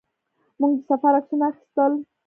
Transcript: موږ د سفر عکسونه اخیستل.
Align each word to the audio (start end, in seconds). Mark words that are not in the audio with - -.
موږ 0.59 0.73
د 0.79 0.81
سفر 0.89 1.13
عکسونه 1.19 1.45
اخیستل. 1.51 1.91